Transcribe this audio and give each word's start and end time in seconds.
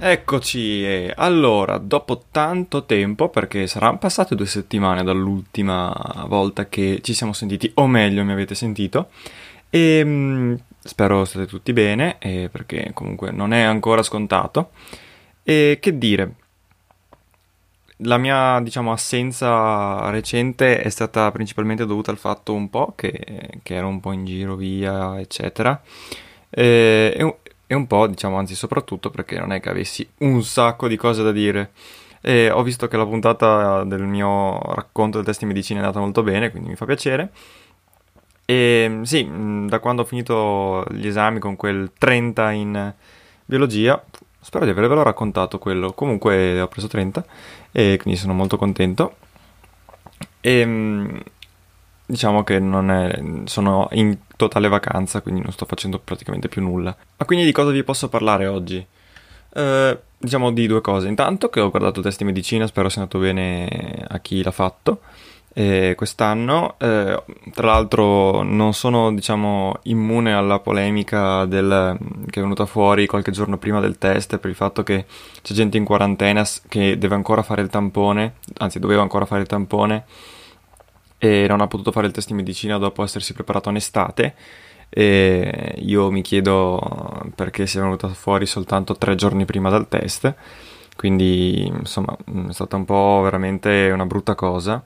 Eccoci, 0.00 1.10
allora, 1.16 1.76
dopo 1.78 2.22
tanto 2.30 2.84
tempo, 2.84 3.28
perché 3.30 3.66
saranno 3.66 3.98
passate 3.98 4.36
due 4.36 4.46
settimane 4.46 5.02
dall'ultima 5.02 5.92
volta 6.28 6.68
che 6.68 7.00
ci 7.02 7.14
siamo 7.14 7.32
sentiti, 7.32 7.68
o 7.74 7.88
meglio 7.88 8.22
mi 8.22 8.30
avete 8.30 8.54
sentito, 8.54 9.08
e 9.68 10.04
mh, 10.04 10.08
mm, 10.08 10.54
spero 10.78 11.24
state 11.24 11.46
tutti 11.46 11.72
bene, 11.72 12.16
perché 12.20 12.92
comunque 12.94 13.32
non 13.32 13.52
è 13.52 13.62
ancora 13.62 14.04
scontato. 14.04 14.70
E 15.42 15.78
che 15.80 15.98
dire, 15.98 16.34
la 18.02 18.18
mia, 18.18 18.60
diciamo, 18.62 18.92
assenza 18.92 20.10
recente 20.10 20.80
è 20.80 20.88
stata 20.90 21.28
principalmente 21.32 21.84
dovuta 21.86 22.12
al 22.12 22.18
fatto 22.18 22.54
un 22.54 22.70
po' 22.70 22.92
che, 22.94 23.58
che 23.64 23.74
ero 23.74 23.88
un 23.88 23.98
po' 23.98 24.12
in 24.12 24.24
giro 24.24 24.54
via, 24.54 25.18
eccetera. 25.18 25.80
E, 26.50 27.36
e 27.68 27.74
un 27.74 27.86
po', 27.86 28.06
diciamo, 28.06 28.38
anzi 28.38 28.54
soprattutto 28.54 29.10
perché 29.10 29.38
non 29.38 29.52
è 29.52 29.60
che 29.60 29.68
avessi 29.68 30.08
un 30.20 30.42
sacco 30.42 30.88
di 30.88 30.96
cose 30.96 31.22
da 31.22 31.32
dire. 31.32 31.70
E 32.22 32.50
ho 32.50 32.62
visto 32.62 32.88
che 32.88 32.96
la 32.96 33.06
puntata 33.06 33.84
del 33.84 34.02
mio 34.02 34.58
racconto 34.74 35.18
del 35.18 35.26
test 35.26 35.40
di 35.40 35.46
medicina 35.46 35.80
è 35.80 35.82
andata 35.82 36.00
molto 36.00 36.22
bene, 36.22 36.50
quindi 36.50 36.70
mi 36.70 36.76
fa 36.76 36.86
piacere. 36.86 37.30
E 38.46 39.00
sì, 39.02 39.30
da 39.66 39.78
quando 39.80 40.00
ho 40.00 40.04
finito 40.06 40.82
gli 40.90 41.06
esami 41.06 41.38
con 41.38 41.56
quel 41.56 41.92
30 41.96 42.50
in 42.52 42.94
biologia, 43.44 44.02
spero 44.40 44.64
di 44.64 44.70
avervelo 44.70 45.02
raccontato 45.02 45.58
quello. 45.58 45.92
Comunque 45.92 46.58
ho 46.58 46.68
preso 46.68 46.88
30 46.88 47.24
e 47.70 47.98
quindi 48.00 48.18
sono 48.18 48.32
molto 48.32 48.56
contento. 48.56 49.16
E 50.40 51.22
diciamo 52.08 52.42
che 52.42 52.56
è, 52.56 53.22
sono 53.44 53.88
in 53.92 54.16
totale 54.34 54.68
vacanza, 54.68 55.20
quindi 55.20 55.42
non 55.42 55.52
sto 55.52 55.66
facendo 55.66 55.98
praticamente 55.98 56.48
più 56.48 56.62
nulla. 56.62 56.96
Ma 57.16 57.24
quindi 57.26 57.44
di 57.44 57.52
cosa 57.52 57.70
vi 57.70 57.84
posso 57.84 58.08
parlare 58.08 58.46
oggi? 58.46 58.84
Eh, 59.52 59.98
diciamo 60.16 60.50
di 60.50 60.66
due 60.66 60.80
cose. 60.80 61.06
Intanto 61.06 61.50
che 61.50 61.60
ho 61.60 61.68
guardato 61.68 62.00
test 62.00 62.18
di 62.18 62.24
medicina, 62.24 62.66
spero 62.66 62.88
sia 62.88 63.02
andato 63.02 63.18
bene 63.18 64.06
a 64.08 64.18
chi 64.20 64.42
l'ha 64.42 64.50
fatto. 64.50 65.00
Eh, 65.52 65.94
quest'anno, 65.96 66.76
eh, 66.78 67.22
tra 67.52 67.66
l'altro, 67.66 68.42
non 68.42 68.72
sono 68.72 69.12
diciamo 69.12 69.74
immune 69.84 70.32
alla 70.32 70.60
polemica 70.60 71.44
del, 71.44 71.98
che 72.30 72.38
è 72.38 72.42
venuta 72.42 72.64
fuori 72.64 73.06
qualche 73.06 73.32
giorno 73.32 73.58
prima 73.58 73.80
del 73.80 73.98
test 73.98 74.38
per 74.38 74.48
il 74.48 74.56
fatto 74.56 74.82
che 74.82 75.04
c'è 75.42 75.52
gente 75.52 75.76
in 75.76 75.84
quarantena 75.84 76.46
che 76.68 76.96
deve 76.96 77.16
ancora 77.16 77.42
fare 77.42 77.60
il 77.60 77.68
tampone, 77.68 78.36
anzi, 78.58 78.78
doveva 78.78 79.02
ancora 79.02 79.26
fare 79.26 79.42
il 79.42 79.46
tampone 79.46 80.04
e 81.18 81.46
non 81.48 81.60
ha 81.60 81.66
potuto 81.66 81.92
fare 81.92 82.06
il 82.06 82.12
test 82.12 82.28
di 82.28 82.34
medicina 82.34 82.78
dopo 82.78 83.02
essersi 83.02 83.32
preparato 83.32 83.68
in 83.70 83.76
estate. 83.76 84.34
E 84.90 85.74
io 85.78 86.10
mi 86.10 86.22
chiedo 86.22 86.80
perché 87.34 87.66
sia 87.66 87.82
venuta 87.82 88.08
fuori 88.08 88.46
soltanto 88.46 88.96
tre 88.96 89.16
giorni 89.16 89.44
prima 89.44 89.68
del 89.68 89.86
test, 89.88 90.34
quindi 90.96 91.66
insomma 91.66 92.16
è 92.48 92.52
stata 92.52 92.76
un 92.76 92.84
po' 92.84 93.20
veramente 93.22 93.90
una 93.92 94.06
brutta 94.06 94.34
cosa. 94.34 94.82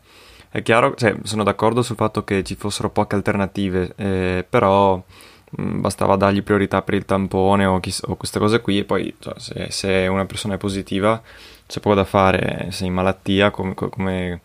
È 0.50 0.60
chiaro, 0.62 0.94
cioè, 0.97 1.16
sono 1.22 1.44
d'accordo 1.44 1.82
sul 1.82 1.97
fatto 1.97 2.25
che 2.25 2.43
ci 2.43 2.56
fossero 2.56 2.91
poche 2.91 3.14
alternative, 3.14 3.93
eh, 3.97 4.44
però 4.49 5.03
mh, 5.50 5.81
bastava 5.81 6.16
dargli 6.16 6.43
priorità 6.43 6.82
per 6.82 6.94
il 6.94 7.04
tampone 7.06 7.64
o, 7.64 7.81
chi, 7.81 7.94
o 8.03 8.16
queste 8.16 8.38
cose 8.38 8.60
qui 8.60 8.78
e 8.78 8.84
poi 8.84 9.14
cioè, 9.19 9.34
se, 9.38 9.66
se, 9.70 10.06
una 10.09 10.26
persona 10.26 10.54
è 10.54 10.59
positiva 10.59 11.22
c'è 11.66 11.81
poco 11.81 11.94
da 11.94 12.04
fare, 12.04 12.69
se 12.70 12.84
in 12.84 12.93
malattia 12.93 13.50
come, 13.50 13.75
come 13.75 14.41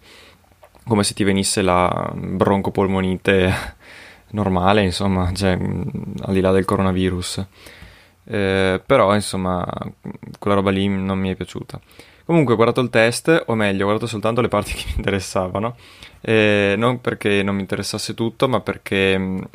come 0.88 1.03
se 1.03 1.14
ti 1.14 1.24
venisse 1.24 1.62
la 1.62 2.12
broncopolmonite 2.14 3.53
normale, 4.31 4.84
insomma, 4.84 5.31
cioè, 5.34 5.52
al 5.52 6.34
di 6.34 6.42
là 6.42 6.52
del 6.52 6.66
coronavirus. 6.66 7.46
Eh, 8.25 8.81
però, 8.86 9.14
insomma, 9.14 9.66
quella 10.40 10.58
roba 10.58 10.72
lì 10.72 10.88
non 10.88 11.20
mi 11.20 11.30
è 11.30 11.36
piaciuta. 11.36 11.80
Comunque, 12.25 12.53
ho 12.53 12.56
guardato 12.56 12.81
il 12.81 12.90
test, 12.90 13.44
o 13.48 13.56
meglio, 13.56 13.81
ho 13.81 13.86
guardato 13.86 14.08
soltanto 14.08 14.42
le 14.42 14.50
parti 14.50 14.74
che 14.75 14.84
mi 14.88 14.94
interessavano. 14.98 15.75
Eh, 16.22 16.75
non 16.78 17.00
perché 17.02 17.44
non 17.44 17.56
mi 17.56 17.62
interessasse 17.62 18.14
tutto, 18.14 18.48
ma 18.48 18.59
perché 18.59 19.48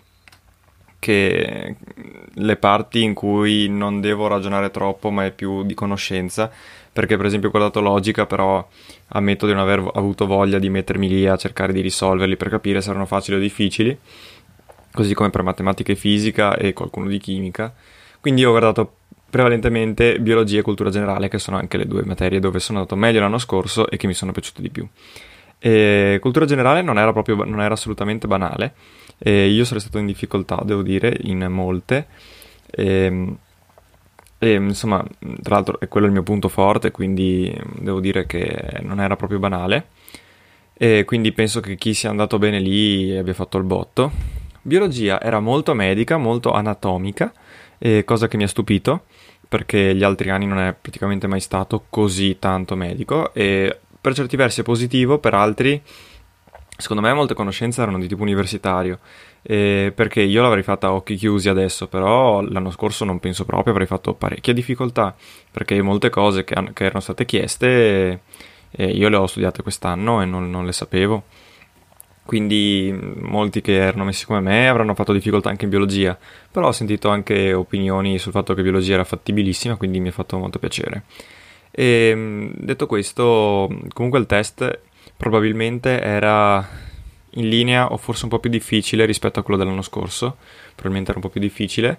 che 1.02 1.74
le 2.32 2.56
parti 2.56 3.02
in 3.02 3.12
cui 3.12 3.68
non 3.68 4.00
devo 4.00 4.28
ragionare 4.28 4.70
troppo, 4.70 5.10
ma 5.10 5.24
è 5.24 5.32
più 5.32 5.64
di 5.64 5.74
conoscenza 5.74 6.48
perché 6.92 7.16
per 7.16 7.26
esempio 7.26 7.48
ho 7.48 7.50
guardato 7.50 7.80
logica, 7.80 8.26
però 8.26 8.64
ammetto 9.08 9.46
di 9.46 9.52
non 9.52 9.62
aver 9.62 9.90
avuto 9.94 10.26
voglia 10.26 10.60
di 10.60 10.68
mettermi 10.68 11.08
lì 11.08 11.26
a 11.26 11.36
cercare 11.36 11.72
di 11.72 11.80
risolverli 11.80 12.36
per 12.36 12.50
capire 12.50 12.80
se 12.80 12.90
erano 12.90 13.06
facili 13.06 13.38
o 13.38 13.40
difficili, 13.40 13.98
così 14.92 15.12
come 15.12 15.30
per 15.30 15.42
matematica 15.42 15.90
e 15.90 15.96
fisica 15.96 16.54
e 16.54 16.72
qualcuno 16.72 17.08
di 17.08 17.18
chimica. 17.18 17.74
Quindi 18.20 18.44
ho 18.44 18.50
guardato 18.50 18.98
prevalentemente 19.28 20.20
biologia 20.20 20.60
e 20.60 20.62
cultura 20.62 20.90
generale, 20.90 21.28
che 21.28 21.38
sono 21.38 21.56
anche 21.56 21.78
le 21.78 21.86
due 21.86 22.04
materie 22.04 22.38
dove 22.38 22.60
sono 22.60 22.78
andato 22.78 22.94
meglio 22.94 23.18
l'anno 23.18 23.38
scorso 23.38 23.88
e 23.88 23.96
che 23.96 24.06
mi 24.06 24.14
sono 24.14 24.30
piaciute 24.30 24.62
di 24.62 24.70
più. 24.70 24.86
E 25.64 26.18
cultura 26.20 26.44
generale 26.44 26.82
non 26.82 26.98
era, 26.98 27.12
proprio, 27.12 27.36
non 27.44 27.60
era 27.60 27.74
assolutamente 27.74 28.26
banale, 28.26 28.74
e 29.16 29.46
io 29.46 29.64
sarei 29.64 29.80
stato 29.80 29.98
in 29.98 30.06
difficoltà, 30.06 30.60
devo 30.64 30.82
dire, 30.82 31.16
in 31.22 31.46
molte. 31.48 32.06
E, 32.68 32.86
ehm, 33.04 33.38
e, 34.38 34.54
insomma, 34.54 35.06
tra 35.40 35.54
l'altro 35.54 35.78
è 35.78 35.86
quello 35.86 36.06
il 36.06 36.12
mio 36.12 36.24
punto 36.24 36.48
forte, 36.48 36.90
quindi 36.90 37.56
devo 37.78 38.00
dire 38.00 38.26
che 38.26 38.80
non 38.80 38.98
era 38.98 39.14
proprio 39.14 39.38
banale. 39.38 39.86
E 40.74 41.04
quindi 41.04 41.30
penso 41.30 41.60
che 41.60 41.76
chi 41.76 41.94
sia 41.94 42.10
andato 42.10 42.38
bene 42.40 42.58
lì 42.58 43.16
abbia 43.16 43.34
fatto 43.34 43.56
il 43.56 43.62
botto. 43.62 44.10
Biologia 44.62 45.22
era 45.22 45.38
molto 45.38 45.74
medica, 45.74 46.16
molto 46.16 46.50
anatomica, 46.50 47.32
cosa 48.04 48.26
che 48.26 48.36
mi 48.36 48.42
ha 48.42 48.48
stupito, 48.48 49.04
perché 49.46 49.94
gli 49.94 50.02
altri 50.02 50.30
anni 50.30 50.46
non 50.46 50.58
è 50.58 50.72
praticamente 50.72 51.28
mai 51.28 51.40
stato 51.40 51.84
così 51.88 52.40
tanto 52.40 52.74
medico. 52.74 53.32
E 53.32 53.78
per 54.02 54.14
certi 54.14 54.36
versi 54.36 54.60
è 54.60 54.64
positivo, 54.64 55.18
per 55.18 55.32
altri, 55.32 55.80
secondo 56.76 57.02
me, 57.02 57.14
molte 57.14 57.32
conoscenze 57.32 57.80
erano 57.80 57.98
di 57.98 58.08
tipo 58.08 58.22
universitario 58.22 58.98
eh, 59.42 59.92
perché 59.94 60.20
io 60.20 60.42
l'avrei 60.42 60.62
fatta 60.62 60.88
a 60.88 60.92
occhi 60.92 61.16
chiusi 61.16 61.48
adesso, 61.48 61.88
però 61.88 62.40
l'anno 62.42 62.70
scorso 62.70 63.04
non 63.04 63.18
penso 63.18 63.44
proprio, 63.44 63.72
avrei 63.72 63.86
fatto 63.86 64.14
parecchia 64.14 64.52
difficoltà, 64.52 65.14
perché 65.50 65.80
molte 65.82 66.10
cose 66.10 66.44
che, 66.44 66.54
che 66.72 66.84
erano 66.84 67.00
state 67.00 67.24
chieste 67.24 68.20
eh, 68.70 68.86
io 68.86 69.08
le 69.08 69.16
ho 69.16 69.26
studiate 69.26 69.62
quest'anno 69.62 70.22
e 70.22 70.24
non, 70.24 70.50
non, 70.50 70.64
le 70.64 70.72
sapevo. 70.72 71.24
Quindi 72.24 72.96
molti 73.20 73.60
che 73.60 73.74
erano 73.74 74.04
messi 74.04 74.26
come 74.26 74.40
me 74.40 74.68
avranno 74.68 74.94
fatto 74.94 75.12
difficoltà 75.12 75.48
anche 75.48 75.64
in 75.64 75.70
biologia, 75.70 76.16
però 76.50 76.68
ho 76.68 76.72
sentito 76.72 77.08
anche 77.08 77.52
opinioni 77.52 78.16
sul 78.18 78.30
fatto 78.32 78.54
che 78.54 78.62
biologia 78.62 78.94
era 78.94 79.04
fattibilissima, 79.04 79.74
quindi 79.76 79.98
mi 79.98 80.08
ha 80.08 80.12
fatto 80.12 80.38
molto 80.38 80.58
piacere. 80.60 81.02
E 81.74 82.12
mm, 82.14 82.50
detto 82.58 82.86
questo, 82.86 83.68
comunque 83.92 84.20
il 84.20 84.26
test 84.26 84.80
probabilmente 85.16 86.00
era 86.00 86.68
in 87.36 87.48
linea 87.48 87.92
o 87.92 87.96
forse 87.96 88.24
un 88.24 88.30
po' 88.30 88.38
più 88.38 88.50
difficile 88.50 89.06
rispetto 89.06 89.40
a 89.40 89.42
quello 89.42 89.58
dell'anno 89.58 89.82
scorso, 89.82 90.36
probabilmente 90.74 91.10
era 91.10 91.18
un 91.18 91.24
po' 91.24 91.32
più 91.32 91.40
difficile. 91.40 91.98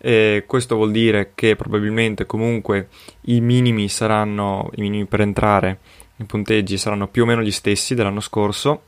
E 0.00 0.44
questo 0.46 0.76
vuol 0.76 0.92
dire 0.92 1.32
che 1.34 1.56
probabilmente 1.56 2.26
comunque 2.26 2.88
i 3.22 3.40
minimi 3.40 3.88
saranno, 3.88 4.70
i 4.76 4.82
minimi 4.82 5.06
per 5.06 5.22
entrare, 5.22 5.78
i 6.16 6.24
punteggi 6.24 6.76
saranno 6.76 7.08
più 7.08 7.22
o 7.22 7.26
meno 7.26 7.42
gli 7.42 7.50
stessi 7.50 7.94
dell'anno 7.94 8.20
scorso, 8.20 8.82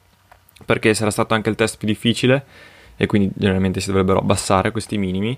perché 0.64 0.94
sarà 0.94 1.10
stato 1.10 1.34
anche 1.34 1.48
il 1.48 1.56
test 1.56 1.78
più 1.78 1.88
difficile 1.88 2.44
e 2.96 3.06
quindi 3.06 3.30
generalmente 3.34 3.80
si 3.80 3.88
dovrebbero 3.88 4.18
abbassare 4.18 4.70
questi 4.70 4.98
minimi, 4.98 5.36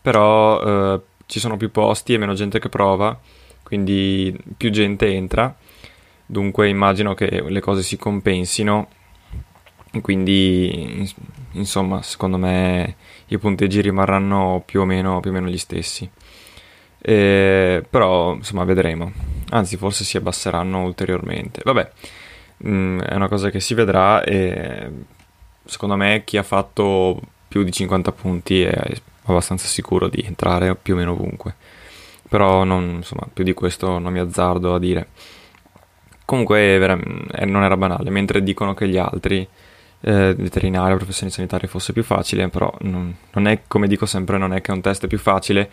però 0.00 0.94
eh, 0.94 1.00
ci 1.26 1.38
sono 1.38 1.56
più 1.56 1.70
posti 1.70 2.14
e 2.14 2.18
meno 2.18 2.32
gente 2.32 2.58
che 2.58 2.68
prova, 2.68 3.18
quindi 3.62 4.36
più 4.56 4.70
gente 4.70 5.06
entra, 5.12 5.54
dunque 6.26 6.68
immagino 6.68 7.14
che 7.14 7.42
le 7.46 7.60
cose 7.60 7.82
si 7.82 7.96
compensino 7.96 8.88
quindi 10.00 11.12
insomma 11.52 12.02
secondo 12.02 12.38
me 12.38 12.96
i 13.26 13.38
punteggi 13.38 13.80
rimarranno 13.80 14.62
più 14.64 14.80
o 14.80 14.84
meno, 14.84 15.20
più 15.20 15.30
o 15.30 15.32
meno 15.32 15.48
gli 15.48 15.58
stessi. 15.58 16.08
Eh, 17.04 17.84
però 17.88 18.34
insomma 18.34 18.64
vedremo, 18.64 19.12
anzi 19.50 19.76
forse 19.76 20.04
si 20.04 20.16
abbasseranno 20.16 20.82
ulteriormente. 20.84 21.60
Vabbè, 21.64 21.90
mh, 22.58 22.70
mm, 22.70 23.00
è 23.00 23.14
una 23.14 23.28
cosa 23.28 23.50
che 23.50 23.60
si 23.60 23.74
vedrà 23.74 24.22
e 24.22 24.90
secondo 25.64 25.96
me 25.96 26.22
chi 26.24 26.36
ha 26.38 26.42
fatto 26.42 27.20
più 27.48 27.62
di 27.64 27.72
50 27.72 28.12
punti 28.12 28.62
è 28.62 28.96
abbastanza 29.24 29.66
sicuro 29.66 30.08
di 30.08 30.22
entrare 30.26 30.74
più 30.74 30.94
o 30.94 30.96
meno 30.96 31.12
ovunque. 31.12 31.54
Però 32.32 32.64
non, 32.64 32.94
insomma, 32.94 33.28
più 33.30 33.44
di 33.44 33.52
questo 33.52 33.98
non 33.98 34.10
mi 34.10 34.18
azzardo 34.18 34.74
a 34.74 34.78
dire. 34.78 35.08
Comunque 36.24 36.78
vera- 36.78 36.98
eh, 37.30 37.44
non 37.44 37.62
era 37.62 37.76
banale, 37.76 38.08
mentre 38.08 38.42
dicono 38.42 38.72
che 38.72 38.88
gli 38.88 38.96
altri 38.96 39.46
eh, 40.00 40.34
veterinario, 40.34 40.96
professioni 40.96 41.30
sanitarie 41.30 41.68
fosse 41.68 41.92
più 41.92 42.02
facile, 42.02 42.48
però 42.48 42.74
non, 42.80 43.14
non, 43.32 43.46
è, 43.48 43.64
come 43.68 43.86
dico 43.86 44.06
sempre, 44.06 44.38
non 44.38 44.54
è 44.54 44.62
che 44.62 44.72
un 44.72 44.80
test 44.80 45.04
è 45.04 45.08
più 45.08 45.18
facile 45.18 45.70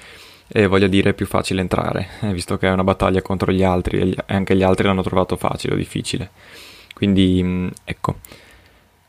e 0.50 0.68
voglia 0.68 0.88
dire 0.88 1.14
più 1.14 1.26
facile 1.28 1.62
entrare, 1.62 2.10
eh, 2.24 2.34
visto 2.34 2.58
che 2.58 2.68
è 2.68 2.72
una 2.72 2.84
battaglia 2.84 3.22
contro 3.22 3.54
gli 3.54 3.64
altri 3.64 4.00
e, 4.02 4.06
gli, 4.08 4.16
e 4.26 4.34
anche 4.34 4.54
gli 4.54 4.64
altri 4.64 4.86
l'hanno 4.86 5.02
trovato 5.02 5.38
facile 5.38 5.76
o 5.76 5.78
difficile. 5.78 6.30
Quindi, 6.94 7.42
mh, 7.42 7.48
mm, 7.48 7.68
ecco. 7.86 8.16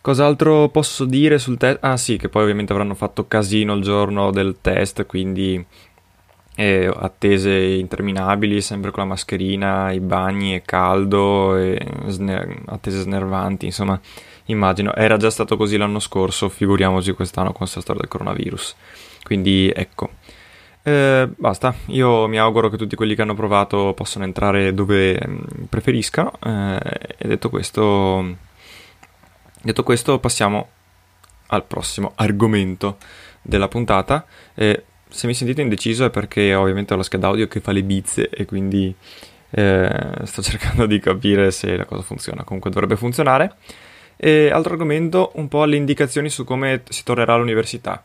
Cos'altro 0.00 0.69
posso 0.69 1.05
dire 1.05 1.38
sul 1.41 1.56
test? 1.56 1.79
Ah 1.81 1.96
sì, 1.96 2.17
che 2.17 2.29
poi 2.29 2.43
ovviamente 2.43 2.73
avranno 2.73 2.94
fatto 2.94 3.26
casino 3.26 3.75
il 3.75 3.82
giorno 3.82 4.31
del 4.31 4.58
test, 4.61 5.05
quindi 5.05 5.62
eh, 6.55 6.93
attese 6.94 7.52
interminabili, 7.52 8.61
sempre 8.61 8.91
con 8.91 9.02
la 9.02 9.08
mascherina, 9.11 9.93
i 9.93 10.00
bagni 10.00 10.55
e 10.55 10.62
caldo, 10.62 11.56
e 11.56 11.79
sner- 12.06 12.62
attese 12.67 13.00
snervanti, 13.00 13.67
insomma 13.67 13.99
immagino, 14.47 14.94
era 14.94 15.17
già 15.17 15.31
stato 15.31 15.56
così 15.56 15.76
l'anno 15.76 16.00
scorso, 16.00 16.49
figuriamoci 16.49 17.12
quest'anno 17.12 17.49
con 17.49 17.58
questa 17.58 17.81
storia 17.81 18.02
del 18.02 18.11
coronavirus. 18.11 18.75
Quindi 19.23 19.70
ecco. 19.75 20.11
Eh, 20.82 21.29
basta, 21.37 21.75
io 21.87 22.26
mi 22.26 22.38
auguro 22.38 22.70
che 22.70 22.79
tutti 22.79 22.96
quelli 22.96 23.14
che 23.14 23.20
hanno 23.23 23.35
provato 23.35 23.93
possano 23.94 24.25
entrare 24.25 24.73
dove 24.75 25.20
mm, 25.26 25.64
preferiscano. 25.69 26.32
Eh, 26.44 26.81
e 27.19 27.29
detto 27.29 27.50
questo, 27.50 28.37
detto 29.62 29.82
questo, 29.82 30.19
passiamo 30.19 30.69
al 31.49 31.64
prossimo 31.64 32.12
argomento 32.17 32.96
della 33.43 33.69
puntata. 33.69 34.25
Eh, 34.55 34.85
se 35.11 35.27
mi 35.27 35.35
sentite 35.35 35.61
indeciso 35.61 36.05
è 36.05 36.11
perché 36.11 36.55
ovviamente 36.55 36.95
ho 36.95 36.97
la 36.97 37.03
scheda 37.03 37.29
audio 37.29 37.49
che 37.49 37.61
fa 37.61 37.73
le 37.73 37.83
bizze 37.83 38.29
e 38.31 38.45
quindi 38.45 38.95
eh, 39.51 40.12
sto 40.25 40.43
cercando 40.43 40.87
di 40.87 40.99
capire 41.01 41.51
se 41.51 41.77
la 41.77 41.85
cosa 41.85 42.03
funziona. 42.03 42.45
Comunque 42.45 42.71
dovrebbe 42.71 42.97
funzionare. 42.97 43.55
E 44.17 44.51
altro 44.51 44.73
argomento, 44.73 45.33
un 45.37 45.49
po' 45.49 45.65
le 45.65 45.77
indicazioni 45.77 46.29
su 46.29 46.45
come 46.45 46.83
si 46.89 47.05
tornerà 47.05 47.35
all'università. 47.35 48.05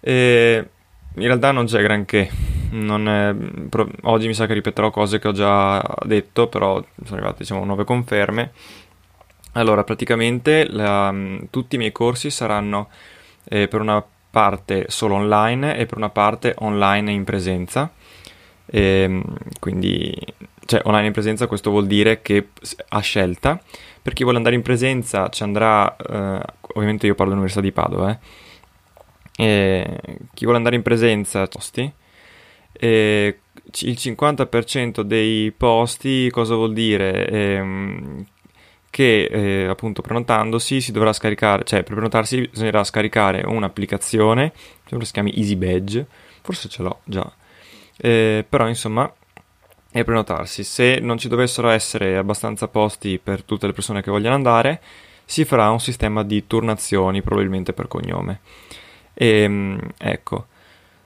E 0.00 0.68
in 1.14 1.26
realtà 1.26 1.52
non 1.52 1.66
c'è 1.66 1.80
granché. 1.82 2.30
Non 2.70 3.08
è, 3.08 3.34
pro, 3.68 3.88
oggi 4.02 4.26
mi 4.26 4.34
sa 4.34 4.46
che 4.46 4.54
ripeterò 4.54 4.90
cose 4.90 5.18
che 5.18 5.28
ho 5.28 5.32
già 5.32 5.82
detto, 6.04 6.48
però 6.48 6.82
sono 7.04 7.16
arrivate 7.16 7.38
diciamo 7.38 7.64
nuove 7.64 7.84
conferme. 7.84 8.52
Allora, 9.52 9.84
praticamente 9.84 10.66
la, 10.68 11.14
tutti 11.50 11.74
i 11.76 11.78
miei 11.78 11.92
corsi 11.92 12.30
saranno 12.30 12.88
eh, 13.44 13.68
per 13.68 13.80
una 13.80 14.02
parte 14.32 14.86
solo 14.88 15.14
online 15.14 15.76
e 15.76 15.86
per 15.86 15.98
una 15.98 16.10
parte 16.10 16.56
online 16.58 17.12
in 17.12 17.22
presenza. 17.22 17.92
E, 18.66 19.22
quindi, 19.60 20.18
cioè 20.64 20.80
online 20.84 21.06
in 21.08 21.12
presenza 21.12 21.46
questo 21.46 21.70
vuol 21.70 21.86
dire 21.86 22.22
che 22.22 22.48
a 22.88 23.00
scelta 23.00 23.60
per 24.02 24.14
chi 24.14 24.24
vuole 24.24 24.38
andare 24.38 24.56
in 24.56 24.62
presenza 24.62 25.28
ci 25.28 25.44
andrà, 25.44 25.94
eh, 25.96 26.40
ovviamente 26.74 27.06
io 27.06 27.14
parlo 27.14 27.34
dell'Università 27.34 27.60
di 27.60 27.70
Padova, 27.70 28.10
eh. 28.10 28.18
E 29.34 30.00
chi 30.34 30.42
vuole 30.42 30.58
andare 30.58 30.74
in 30.74 30.82
presenza, 30.82 31.46
posti. 31.46 31.90
E 32.72 33.38
il 33.80 33.96
50% 33.98 35.02
dei 35.02 35.52
posti 35.52 36.28
cosa 36.30 36.56
vuol 36.56 36.72
dire? 36.72 37.28
Che 38.92 39.24
eh, 39.24 39.64
appunto 39.64 40.02
prenotandosi 40.02 40.82
si 40.82 40.92
dovrà 40.92 41.14
scaricare, 41.14 41.64
cioè 41.64 41.82
per 41.82 41.94
prenotarsi 41.94 42.46
bisognerà 42.46 42.84
scaricare 42.84 43.42
un'applicazione, 43.46 44.52
che 44.84 45.02
si 45.06 45.12
chiama 45.12 45.30
Easy 45.30 45.56
Badge, 45.56 46.06
forse 46.42 46.68
ce 46.68 46.82
l'ho 46.82 47.00
già, 47.04 47.32
eh, 47.96 48.44
però 48.46 48.68
insomma 48.68 49.10
e 49.90 50.04
prenotarsi. 50.04 50.62
Se 50.62 50.98
non 51.00 51.16
ci 51.16 51.28
dovessero 51.28 51.70
essere 51.70 52.18
abbastanza 52.18 52.68
posti 52.68 53.18
per 53.18 53.44
tutte 53.44 53.66
le 53.66 53.72
persone 53.72 54.02
che 54.02 54.10
vogliono 54.10 54.34
andare, 54.34 54.82
si 55.24 55.46
farà 55.46 55.70
un 55.70 55.80
sistema 55.80 56.22
di 56.22 56.46
turnazioni, 56.46 57.22
probabilmente 57.22 57.72
per 57.72 57.88
cognome. 57.88 58.40
E, 59.14 59.26
ehm, 59.42 59.80
ecco. 59.96 60.48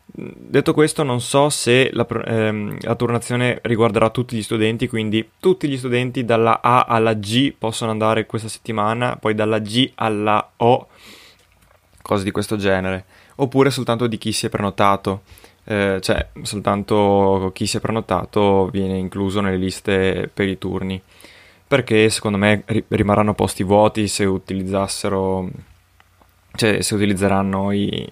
Detto 0.08 0.72
questo, 0.72 1.02
non 1.02 1.20
so 1.20 1.50
se 1.50 1.90
la, 1.92 2.06
ehm, 2.06 2.78
la, 2.80 2.94
turnazione 2.94 3.58
riguarderà 3.62 4.08
tutti 4.08 4.36
gli 4.36 4.42
studenti, 4.42 4.88
quindi 4.88 5.30
tutti 5.40 5.68
gli 5.68 5.76
studenti 5.76 6.24
dalla 6.24 6.62
A 6.62 6.84
alla 6.84 7.14
G 7.14 7.52
possono 7.58 7.90
andare 7.90 8.24
questa 8.24 8.48
settimana, 8.48 9.16
poi 9.16 9.34
dalla 9.34 9.58
G 9.58 9.90
alla 9.96 10.52
O, 10.58 10.86
cose 12.00 12.24
di 12.24 12.30
questo 12.30 12.56
genere, 12.56 13.04
oppure 13.36 13.70
soltanto 13.70 14.06
di 14.06 14.16
chi 14.16 14.32
si 14.32 14.46
è 14.46 14.48
prenotato. 14.48 15.22
Eh, 15.64 15.98
cioè 16.00 16.28
soltanto 16.42 17.50
chi 17.52 17.66
si 17.66 17.78
è 17.78 17.80
prenotato 17.80 18.68
viene 18.70 18.96
incluso 18.96 19.40
nelle 19.40 19.56
liste 19.56 20.30
per 20.32 20.48
i 20.48 20.56
turni. 20.56 21.02
Perché 21.66 22.08
secondo 22.10 22.38
me 22.38 22.62
rimarranno 22.88 23.34
posti 23.34 23.64
vuoti 23.64 24.06
se 24.06 24.24
utilizzassero 24.24 25.50
cioè 26.56 26.80
se 26.80 26.94
utilizzeranno 26.94 27.70
i, 27.72 28.08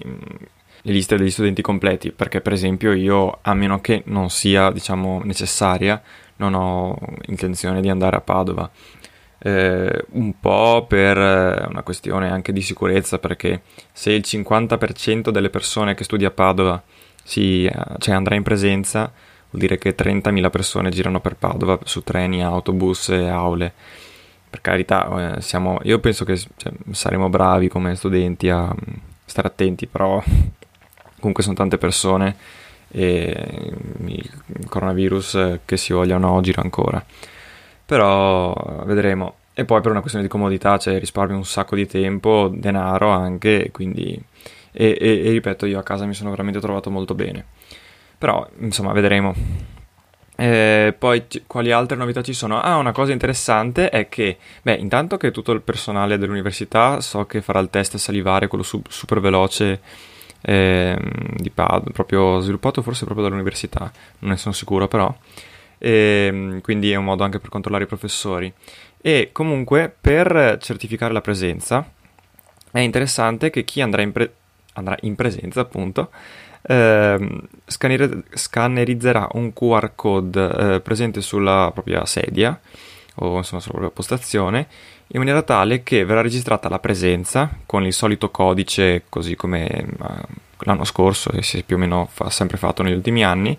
le 0.87 0.93
liste 0.93 1.17
degli 1.17 1.31
studenti 1.31 1.63
completi 1.63 2.13
perché 2.13 2.41
per 2.41 2.53
esempio 2.53 2.93
io 2.93 3.39
a 3.43 3.55
meno 3.55 3.81
che 3.81 4.03
non 4.07 4.31
sia 4.31 4.71
diciamo 4.71 5.23
necessaria 5.25 6.01
non 6.37 6.55
ho 6.55 6.99
intenzione 7.27 7.81
di 7.81 7.89
andare 7.89 8.17
a 8.17 8.21
Padova 8.21 8.71
eh, 9.39 10.05
un 10.13 10.41
po' 10.41 10.87
per 10.89 11.19
una 11.19 11.83
questione 11.83 12.31
anche 12.31 12.53
di 12.53 12.63
sicurezza 12.63 13.19
perché 13.19 13.63
se 13.93 14.13
il 14.13 14.23
50% 14.25 15.29
delle 15.29 15.51
persone 15.51 15.95
che 15.95 16.05
studia 16.05 16.29
a 16.29 16.31
Padova 16.31 16.83
si, 17.23 17.71
cioè 17.99 18.15
andrà 18.15 18.37
in 18.37 18.43
presenza, 18.43 19.11
vuol 19.51 19.61
dire 19.61 19.77
che 19.79 19.95
30.000 19.95 20.51
persone 20.51 20.91
girano 20.91 21.21
per 21.21 21.37
Padova 21.37 21.79
su 21.85 22.03
treni, 22.03 22.43
autobus 22.43 23.11
e 23.11 23.29
aule. 23.29 23.73
Per 24.49 24.61
carità, 24.61 25.37
eh, 25.37 25.41
siamo, 25.41 25.79
io 25.83 25.99
penso 25.99 26.25
che 26.25 26.37
cioè, 26.37 26.73
saremo 26.93 27.29
bravi 27.29 27.69
come 27.69 27.97
studenti 27.97 28.49
a 28.49 28.67
mm, 28.67 28.95
stare 29.25 29.49
attenti, 29.49 29.87
però 29.87 30.23
comunque 31.25 31.43
sono 31.43 31.55
tante 31.55 31.79
persone 31.79 32.37
e 32.91 33.73
il 34.05 34.69
coronavirus 34.69 35.61
che 35.65 35.79
si 35.79 35.95
voglia 35.95 36.17
o 36.17 36.19
no 36.19 36.39
gira 36.43 36.61
ancora. 36.61 37.05
Però 37.87 38.53
vedremo. 38.85 39.37
E 39.55 39.65
poi 39.65 39.81
per 39.81 39.91
una 39.91 40.01
questione 40.01 40.27
di 40.27 40.31
comodità, 40.31 40.77
cioè 40.79 40.99
risparmio 40.99 41.37
un 41.37 41.45
sacco 41.45 41.77
di 41.77 41.87
tempo, 41.87 42.51
denaro 42.53 43.09
anche, 43.09 43.71
quindi 43.73 44.21
e, 44.73 44.99
e, 45.01 45.23
e, 45.25 45.31
ripeto, 45.31 45.67
io 45.67 45.79
a 45.79 45.83
casa 45.83 46.05
mi 46.05 46.15
sono 46.15 46.31
veramente 46.31 46.61
trovato 46.61 46.91
molto 46.91 47.15
bene. 47.15 47.45
Però, 48.19 48.47
insomma, 48.59 48.93
vedremo. 48.93 49.33
Eh, 50.37 50.93
poi 50.99 51.25
quali 51.47 51.71
altre 51.71 51.97
novità 51.97 52.21
ci 52.21 52.33
sono? 52.33 52.61
Ah, 52.61 52.77
una 52.77 52.91
cosa 52.91 53.13
interessante 53.13 53.89
è 53.89 54.09
che, 54.09 54.37
beh, 54.63 54.75
intanto 54.75 55.17
che 55.17 55.31
tutto 55.31 55.53
il 55.53 55.63
personale 55.63 56.19
dell'università 56.19 57.01
so 57.01 57.25
che 57.25 57.41
farà 57.41 57.61
il 57.61 57.71
test 57.71 57.97
salivare, 57.97 58.49
quello 58.49 58.65
su- 58.65 58.83
super 58.89 59.21
veloce 59.21 59.81
eh, 60.47 60.97
di 61.37 61.51
Pad, 61.51 61.93
proprio 61.93 62.39
sviluppato 62.41 62.83
forse 62.83 63.05
proprio 63.05 63.27
dall'università, 63.27 63.91
non 64.21 64.33
ne 64.33 64.37
sono 64.37 64.55
sicuro 64.55 64.89
però. 64.89 65.15
E, 65.79 66.27
ehm, 66.29 66.61
quindi 66.61 66.91
è 66.91 66.97
un 66.97 67.05
modo 67.05 67.25
anche 67.25 67.39
per 67.39 67.49
controllare 67.49 67.85
i 67.85 67.89
professori. 67.89 68.53
E 69.01 69.31
comunque 69.33 69.95
per 70.01 70.59
certificare 70.61 71.13
la 71.13 71.21
presenza 71.21 71.89
è 72.71 72.81
interessante 72.81 73.51
che 73.51 73.65
chi 73.65 73.81
andrà 73.81 74.03
in, 74.03 74.13
pre- 74.13 74.35
andrà 74.75 74.97
in 75.03 75.15
presenza 75.15 75.61
appunto, 75.61 76.11
ehm, 76.63 77.41
scanneri- 77.67 78.25
scannerizzerà 78.31 79.29
un 79.33 79.53
QR 79.53 79.93
code 79.95 80.75
eh, 80.75 80.81
presente 80.81 81.21
sulla 81.21 81.71
propria 81.73 82.05
sedia 82.05 82.59
o 83.17 83.37
insomma 83.37 83.61
sulla 83.61 83.79
propria 83.79 83.91
postazione 83.91 84.67
in 85.09 85.19
maniera 85.19 85.43
tale 85.43 85.83
che 85.83 86.05
verrà 86.05 86.21
registrata 86.21 86.69
la 86.69 86.79
presenza 86.79 87.59
con 87.67 87.85
il 87.85 87.93
solito 87.93 88.31
codice 88.31 89.05
così 89.09 89.37
come 89.37 89.67
eh, 89.69 89.87
l'anno 90.59 90.85
scorso 90.85 91.31
e 91.33 91.43
si 91.43 91.63
più 91.63 91.77
o 91.77 91.79
meno 91.79 92.09
fa 92.11 92.31
sempre 92.31 92.57
fatto 92.57 92.83
negli 92.83 92.95
ultimi 92.95 93.25
anni 93.25 93.59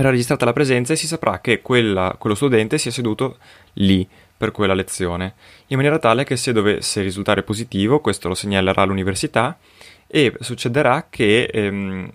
verrà 0.00 0.10
registrata 0.10 0.44
la 0.44 0.52
presenza 0.52 0.92
e 0.92 0.96
si 0.96 1.06
saprà 1.06 1.40
che 1.40 1.60
quella, 1.60 2.16
quello 2.18 2.34
studente 2.34 2.78
sia 2.78 2.90
seduto 2.90 3.36
lì 3.74 4.08
per 4.40 4.52
quella 4.52 4.72
lezione, 4.72 5.34
in 5.66 5.76
maniera 5.76 5.98
tale 5.98 6.24
che 6.24 6.36
se 6.36 6.52
dovesse 6.52 7.02
risultare 7.02 7.42
positivo, 7.42 8.00
questo 8.00 8.28
lo 8.28 8.34
segnalerà 8.34 8.84
l'università 8.84 9.58
e 10.06 10.32
succederà 10.40 11.08
che 11.10 11.44
ehm, 11.44 12.10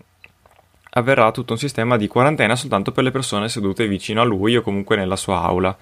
avverrà 0.97 1.31
tutto 1.31 1.53
un 1.53 1.59
sistema 1.59 1.97
di 1.97 2.07
quarantena 2.07 2.55
soltanto 2.55 2.91
per 2.91 3.03
le 3.03 3.11
persone 3.11 3.49
sedute 3.49 3.87
vicino 3.87 4.21
a 4.21 4.23
lui 4.23 4.55
o 4.55 4.61
comunque 4.61 4.95
nella 4.95 5.17
sua 5.17 5.41
aula. 5.41 5.75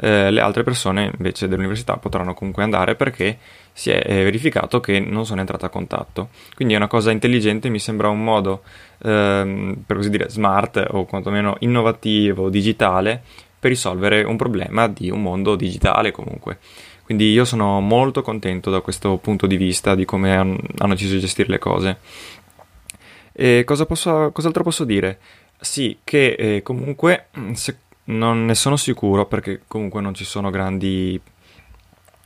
Eh, 0.00 0.30
le 0.30 0.40
altre 0.40 0.62
persone 0.62 1.10
invece 1.16 1.48
dell'università 1.48 1.96
potranno 1.96 2.34
comunque 2.34 2.62
andare 2.62 2.94
perché 2.94 3.38
si 3.72 3.90
è 3.90 4.04
verificato 4.06 4.78
che 4.78 5.00
non 5.00 5.24
sono 5.24 5.40
entrate 5.40 5.66
a 5.66 5.70
contatto. 5.70 6.28
Quindi 6.54 6.74
è 6.74 6.76
una 6.76 6.86
cosa 6.86 7.10
intelligente, 7.10 7.70
mi 7.70 7.78
sembra 7.78 8.08
un 8.08 8.22
modo, 8.22 8.62
ehm, 9.02 9.82
per 9.86 9.96
così 9.96 10.10
dire, 10.10 10.28
smart 10.28 10.86
o 10.90 11.04
quantomeno 11.06 11.56
innovativo, 11.60 12.50
digitale, 12.50 13.22
per 13.58 13.70
risolvere 13.70 14.22
un 14.22 14.36
problema 14.36 14.86
di 14.86 15.10
un 15.10 15.22
mondo 15.22 15.56
digitale 15.56 16.12
comunque. 16.12 16.58
Quindi 17.04 17.32
io 17.32 17.46
sono 17.46 17.80
molto 17.80 18.20
contento 18.20 18.70
da 18.70 18.80
questo 18.82 19.16
punto 19.16 19.46
di 19.46 19.56
vista 19.56 19.94
di 19.94 20.04
come 20.04 20.36
han, 20.36 20.58
hanno 20.76 20.92
deciso 20.92 21.14
di 21.14 21.20
gestire 21.20 21.48
le 21.48 21.58
cose. 21.58 21.98
E 23.40 23.62
cosa 23.62 23.86
posso, 23.86 24.32
cos'altro 24.32 24.64
posso 24.64 24.82
dire? 24.82 25.20
Sì, 25.60 25.98
che 26.02 26.32
eh, 26.32 26.62
comunque 26.62 27.28
se, 27.52 27.76
non 28.06 28.46
ne 28.46 28.56
sono 28.56 28.76
sicuro 28.76 29.26
perché 29.26 29.60
comunque 29.68 30.00
non 30.00 30.12
ci 30.12 30.24
sono 30.24 30.50
grandi 30.50 31.20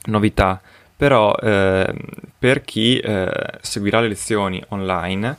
novità, 0.06 0.58
però 0.96 1.34
eh, 1.34 1.92
per 2.38 2.62
chi 2.62 2.98
eh, 2.98 3.30
seguirà 3.60 4.00
le 4.00 4.08
lezioni 4.08 4.64
online 4.68 5.36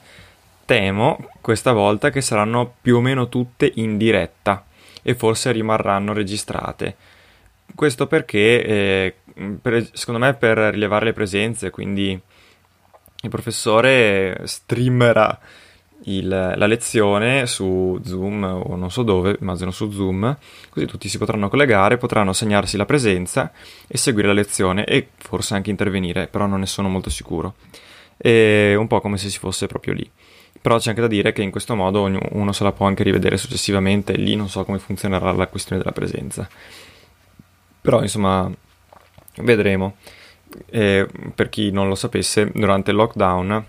temo 0.66 1.28
questa 1.42 1.72
volta 1.72 2.12
che 2.12 2.22
saranno 2.22 2.76
più 2.80 2.98
o 2.98 3.02
meno 3.02 3.28
tutte 3.28 3.72
in 3.74 3.98
diretta 3.98 4.64
e 5.02 5.16
forse 5.16 5.52
rimarranno 5.52 6.14
registrate. 6.14 6.96
Questo 7.74 8.06
perché, 8.06 8.64
eh, 8.64 9.16
per, 9.60 9.90
secondo 9.94 10.24
me, 10.24 10.36
per 10.36 10.56
rilevare 10.56 11.06
le 11.06 11.14
presenze, 11.14 11.72
quindi 11.72 12.12
il 13.22 13.30
professore 13.30 14.40
streamerà 14.44 15.40
il, 16.06 16.28
la 16.28 16.66
lezione 16.66 17.46
su 17.48 18.00
Zoom 18.04 18.44
o 18.44 18.76
non 18.76 18.92
so 18.92 19.04
dove, 19.04 19.38
immagino 19.40 19.72
su 19.72 19.92
Zoom, 19.92 20.38
così 20.70 20.86
tutti 20.86 21.08
si 21.08 21.18
potranno 21.18 21.50
collegare, 21.50 21.98
potranno 21.98 22.34
segnarsi 22.34 22.78
la 22.78 22.86
presenza 22.86 23.52
e 23.88 23.98
seguire 23.98 24.28
la 24.28 24.34
lezione 24.34 24.86
e 24.86 25.10
forse 25.18 25.54
anche 25.54 25.70
intervenire, 25.70 26.28
però 26.28 26.46
non 26.46 26.60
ne 26.60 26.66
sono 26.66 26.90
molto 26.90 27.10
sicuro. 27.10 27.56
È 28.18 28.74
un 28.76 28.88
po' 28.88 29.02
come 29.02 29.18
se 29.18 29.30
si 29.30 29.40
fosse 29.40 29.68
proprio 29.68 29.94
lì. 29.94 30.10
Però 30.62 30.78
c'è 30.78 30.90
anche 30.90 31.02
da 31.02 31.08
dire 31.08 31.34
che 31.34 31.42
in 31.42 31.52
questo 31.52 31.76
modo 31.76 32.04
uno 32.04 32.52
se 32.54 32.64
la 32.64 32.72
può 32.72 32.86
anche 32.86 33.04
rivedere 33.04 33.38
successivamente, 33.38 34.16
lì 34.16 34.36
non 34.36 34.48
so 34.48 34.64
come 34.64 34.80
funzionerà 34.80 35.32
la 35.34 35.48
questione 35.48 35.82
della 35.82 35.94
presenza. 35.94 36.48
Però 37.82 38.02
insomma, 38.02 38.50
vedremo. 39.38 39.98
Eh, 40.68 41.08
per 41.34 41.50
chi 41.50 41.72
non 41.72 41.88
lo 41.90 41.96
sapesse, 41.96 42.50
durante 42.54 42.92
il 42.92 42.98
lockdown, 42.98 43.66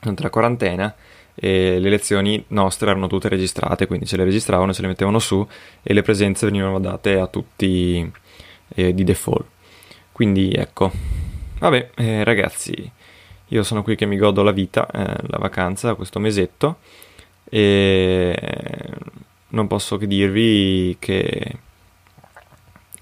durante 0.00 0.22
la 0.22 0.30
quarantena, 0.30 0.94
eh, 1.42 1.78
le 1.78 1.88
lezioni 1.88 2.44
nostre 2.48 2.90
erano 2.90 3.06
tutte 3.06 3.28
registrate, 3.28 3.86
quindi 3.86 4.06
ce 4.06 4.18
le 4.18 4.24
registravano, 4.24 4.74
ce 4.74 4.82
le 4.82 4.88
mettevano 4.88 5.18
su 5.18 5.46
e 5.82 5.94
le 5.94 6.02
presenze 6.02 6.44
venivano 6.44 6.78
date 6.78 7.18
a 7.18 7.26
tutti 7.26 8.10
eh, 8.68 8.94
di 8.94 9.04
default. 9.04 9.46
Quindi 10.12 10.52
ecco, 10.52 10.92
vabbè 11.58 11.90
eh, 11.96 12.24
ragazzi, 12.24 12.90
io 13.48 13.62
sono 13.62 13.82
qui 13.82 13.96
che 13.96 14.04
mi 14.04 14.18
godo 14.18 14.42
la 14.42 14.52
vita, 14.52 14.86
eh, 14.86 15.16
la 15.28 15.38
vacanza, 15.38 15.94
questo 15.94 16.18
mesetto 16.18 16.78
e 17.48 18.36
non 19.48 19.66
posso 19.66 19.96
che 19.96 20.06
dirvi 20.06 20.96
che 20.98 21.56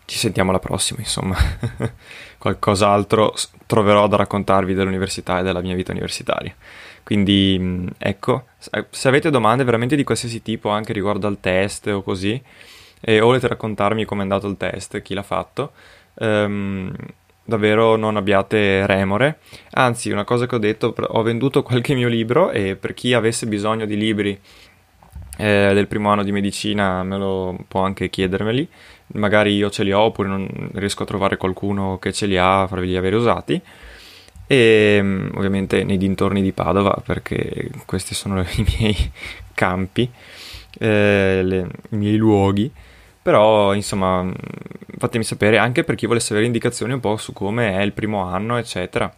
ci 0.05 0.17
sentiamo 0.17 0.51
alla 0.51 0.61
prossima, 0.61 1.01
insomma. 1.01 1.37
Qualcos'altro 2.39 3.35
troverò 3.67 4.07
da 4.07 4.17
raccontarvi 4.17 4.73
dell'università 4.73 5.41
e 5.41 5.43
della 5.43 5.61
mia 5.61 5.75
vita 5.75 5.91
universitaria. 5.91 6.55
Quindi, 7.09 7.57
mm, 7.59 7.87
ecco, 7.97 8.49
se 8.91 9.09
avete 9.09 9.31
domande 9.31 9.65
veramente 9.65 9.97
di 9.97 10.05
qualsiasi 10.05 10.43
tipo, 10.43 10.69
anche 10.69 10.93
riguardo 10.93 11.27
al 11.27 11.41
test 11.41 11.87
o 11.87 12.03
così, 12.03 12.39
e, 13.01 13.21
o 13.21 13.25
volete 13.25 13.49
raccontarmi 13.49 14.05
come 14.05 14.21
è 14.21 14.23
andato 14.25 14.47
il 14.47 14.59
test, 14.59 15.01
chi 15.01 15.15
l'ha 15.15 15.23
fatto, 15.23 15.73
ehm, 16.19 16.93
davvero 17.45 17.97
non 17.97 18.17
abbiate 18.17 18.85
remore. 18.87 19.39
Anzi, 19.71 20.11
una 20.11 20.25
cosa 20.25 20.47
che 20.47 20.57
ho 20.57 20.59
detto, 20.59 20.95
ho 20.99 21.23
venduto 21.23 21.63
qualche 21.65 21.95
mio 21.95 22.09
libro 22.09 22.51
e 22.51 22.77
per 22.77 22.93
chi 22.93 23.15
avesse 23.15 23.47
bisogno 23.47 23.87
di 23.87 23.97
libri 23.97 24.39
eh, 25.39 25.71
del 25.73 25.87
primo 25.87 26.11
anno 26.11 26.25
di 26.25 26.33
medicina 26.33 27.03
me 27.05 27.17
lo 27.17 27.57
può 27.69 27.85
anche 27.85 28.11
chiedermeli 28.11 28.69
magari 29.15 29.55
io 29.55 29.71
ce 29.71 29.85
li 29.85 29.93
ho 29.93 30.01
oppure 30.01 30.29
non 30.29 30.71
riesco 30.75 31.05
a 31.05 31.07
trovare 31.07 31.37
qualcuno 31.37 31.99
che 31.99 32.13
ce 32.13 32.27
li 32.27 32.37
ha, 32.37 32.67
farveli 32.67 32.97
avere 32.97 33.17
usati. 33.17 33.61
E 34.51 34.99
mm, 35.03 35.29
ovviamente 35.35 35.85
nei 35.85 35.99
dintorni 35.99 36.41
di 36.41 36.53
Padova, 36.53 37.01
perché 37.05 37.71
questi 37.85 38.15
sono 38.15 38.41
i 38.57 38.67
miei 38.79 39.13
campi, 39.55 40.11
eh, 40.79 41.41
le, 41.45 41.69
i 41.91 41.97
miei 41.97 42.17
luoghi. 42.17 42.73
Però, 43.21 43.75
insomma, 43.75 44.23
mm, 44.23 44.33
fatemi 44.97 45.23
sapere 45.23 45.59
anche 45.59 45.85
per 45.85 45.95
chi 45.97 46.07
volesse 46.07 46.33
avere 46.33 46.47
indicazioni 46.47 46.95
un 46.95 47.01
po' 47.01 47.19
su 47.19 47.33
come 47.35 47.79
è 47.79 47.83
il 47.83 47.93
primo 47.93 48.25
anno, 48.25 48.57
eccetera. 48.57 49.13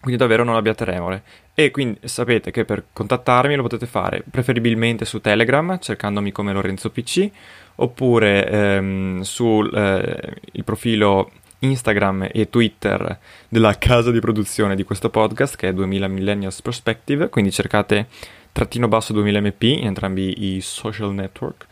Quindi 0.00 0.18
davvero 0.18 0.44
non 0.44 0.56
abbiate 0.56 0.84
remore. 0.84 1.22
E 1.54 1.70
quindi 1.70 1.98
sapete 2.04 2.50
che 2.50 2.64
per 2.64 2.84
contattarmi 2.92 3.56
lo 3.56 3.62
potete 3.62 3.86
fare 3.86 4.22
preferibilmente 4.30 5.04
su 5.04 5.20
Telegram, 5.20 5.78
cercandomi 5.78 6.30
come 6.32 6.52
Lorenzo 6.52 6.88
PC, 6.90 7.28
oppure 7.74 8.48
ehm, 8.48 9.20
sul 9.22 9.74
eh, 9.74 10.62
profilo 10.62 11.32
Instagram 11.60 12.28
e 12.32 12.48
Twitter 12.48 13.18
della 13.48 13.76
casa 13.78 14.10
di 14.10 14.20
produzione 14.20 14.76
di 14.76 14.84
questo 14.84 15.10
podcast 15.10 15.56
che 15.56 15.68
è 15.68 15.72
2000 15.72 16.08
Millennials 16.08 16.62
Perspective, 16.62 17.28
quindi 17.28 17.50
cercate 17.50 18.06
trattino 18.52 18.88
basso 18.88 19.12
2000 19.12 19.40
mp 19.40 19.62
in 19.62 19.86
entrambi 19.86 20.54
i 20.54 20.60
social 20.60 21.12
network. 21.12 21.66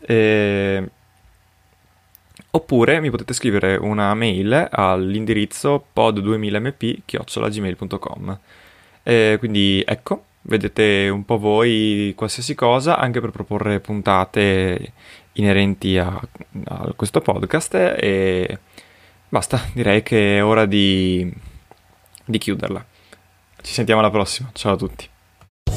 E... 0.00 0.90
Oppure 2.50 3.00
mi 3.00 3.10
potete 3.10 3.34
scrivere 3.34 3.76
una 3.76 4.14
mail 4.14 4.68
all'indirizzo 4.70 5.84
pod2000mp-gmail.com. 5.94 8.38
quindi 9.38 9.82
ecco, 9.86 10.24
vedete 10.42 11.08
un 11.10 11.24
po' 11.24 11.38
voi 11.38 12.12
qualsiasi 12.16 12.54
cosa, 12.54 12.98
anche 12.98 13.20
per 13.20 13.30
proporre 13.30 13.80
puntate 13.80 14.92
inerenti 15.32 15.98
a, 15.98 16.20
a 16.64 16.92
questo 16.96 17.20
podcast 17.20 17.74
e 17.74 18.58
basta, 19.28 19.60
direi 19.72 20.02
che 20.02 20.38
è 20.38 20.44
ora 20.44 20.66
di, 20.66 21.32
di 22.24 22.38
chiuderla. 22.38 22.84
Ci 23.60 23.72
sentiamo 23.72 24.00
alla 24.00 24.10
prossima, 24.10 24.50
ciao 24.52 24.74
a 24.74 24.76
tutti. 24.76 25.08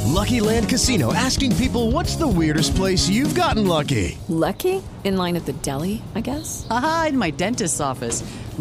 Lucky 0.05 0.39
Land 0.41 0.67
Casino 0.67 1.13
asking 1.13 1.55
people 1.55 1.91
what's 1.91 2.15
the 2.17 2.27
weirdest 2.27 2.75
place 2.75 3.09
you've 3.09 3.33
gotten 3.33 3.65
lucky? 3.65 4.17
Lucky? 4.27 4.81
In 5.03 5.15
line 5.17 5.37
at 5.37 5.45
the 5.45 5.53
deli, 5.61 6.01
I 6.15 6.21
guess? 6.21 6.67
Aha, 6.69 7.07
in 7.09 7.17
my 7.17 7.31
dentist's 7.31 7.79
office. 7.79 8.23